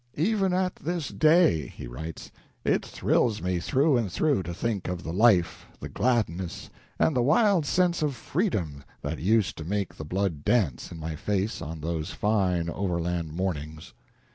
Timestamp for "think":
4.51-4.87